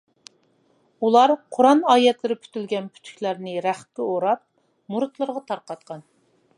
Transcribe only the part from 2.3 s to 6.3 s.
پۈتۈلگەن پۈتۈكلەرنى رەختكە ئوراپ، مۇرىتلىرىغا تارقاتقان.